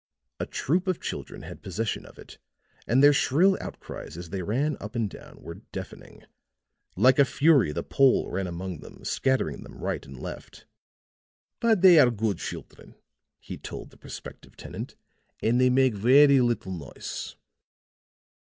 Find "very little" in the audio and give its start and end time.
15.93-16.71